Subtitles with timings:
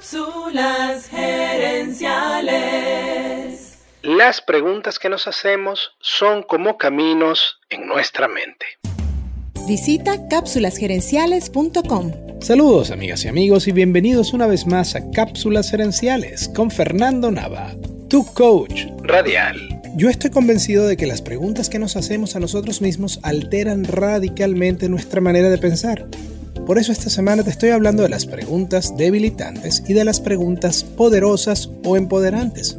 [0.00, 2.00] Cápsulas gerenciales.
[4.00, 8.64] Las preguntas que nos hacemos son como caminos en nuestra mente.
[9.68, 12.12] Visita cápsulasgerenciales.com.
[12.40, 17.74] Saludos amigas y amigos y bienvenidos una vez más a Cápsulas Gerenciales con Fernando Nava,
[18.08, 19.82] tu coach Radial.
[19.96, 24.88] Yo estoy convencido de que las preguntas que nos hacemos a nosotros mismos alteran radicalmente
[24.88, 26.06] nuestra manera de pensar.
[26.66, 30.84] Por eso esta semana te estoy hablando de las preguntas debilitantes y de las preguntas
[30.84, 32.78] poderosas o empoderantes.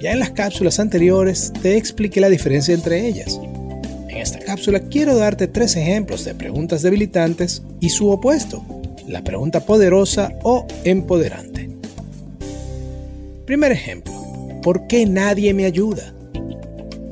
[0.00, 3.40] Ya en las cápsulas anteriores te expliqué la diferencia entre ellas.
[4.08, 8.64] En esta cápsula quiero darte tres ejemplos de preguntas debilitantes y su opuesto,
[9.06, 11.68] la pregunta poderosa o empoderante.
[13.44, 14.12] Primer ejemplo,
[14.62, 16.14] ¿por qué nadie me ayuda?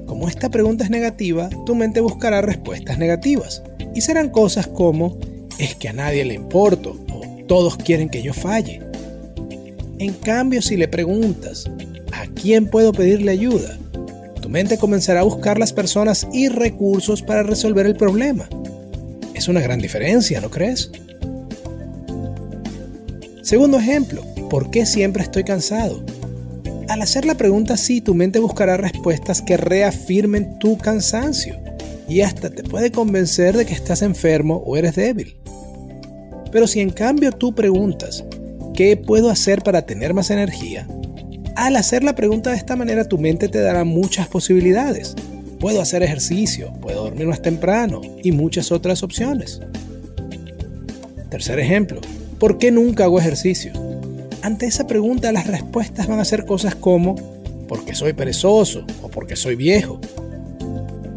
[0.06, 3.62] Como esta pregunta es negativa, tu mente buscará respuestas negativas
[3.94, 5.18] y serán cosas como
[5.58, 8.80] es que a nadie le importo o todos quieren que yo falle.
[9.98, 11.70] En cambio, si le preguntas,
[12.12, 13.78] ¿a quién puedo pedirle ayuda?
[14.40, 18.48] Tu mente comenzará a buscar las personas y recursos para resolver el problema.
[19.34, 20.90] Es una gran diferencia, ¿no crees?
[23.42, 26.04] Segundo ejemplo, ¿por qué siempre estoy cansado?
[26.88, 31.65] Al hacer la pregunta así, tu mente buscará respuestas que reafirmen tu cansancio
[32.08, 35.36] y hasta te puede convencer de que estás enfermo o eres débil.
[36.52, 38.24] Pero si en cambio tú preguntas,
[38.74, 40.86] ¿qué puedo hacer para tener más energía?
[41.56, 45.14] Al hacer la pregunta de esta manera tu mente te dará muchas posibilidades.
[45.58, 49.60] Puedo hacer ejercicio, puedo dormir más temprano y muchas otras opciones.
[51.30, 52.00] Tercer ejemplo,
[52.38, 53.72] ¿por qué nunca hago ejercicio?
[54.42, 57.16] Ante esa pregunta las respuestas van a ser cosas como
[57.66, 60.00] porque soy perezoso o porque soy viejo.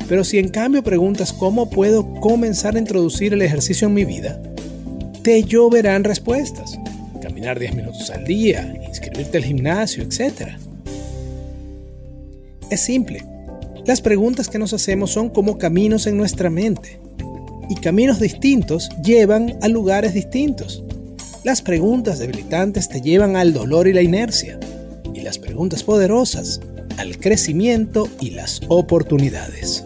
[0.10, 4.42] Pero si en cambio preguntas cómo puedo comenzar a introducir el ejercicio en mi vida,
[5.22, 6.80] te lloverán respuestas.
[7.22, 10.58] Caminar 10 minutos al día, inscribirte al gimnasio, etc.
[12.72, 13.24] Es simple.
[13.86, 17.00] Las preguntas que nos hacemos son como caminos en nuestra mente.
[17.70, 20.84] Y caminos distintos llevan a lugares distintos.
[21.44, 24.60] Las preguntas debilitantes te llevan al dolor y la inercia.
[25.14, 26.62] Y las preguntas poderosas
[26.98, 29.86] al crecimiento y las oportunidades.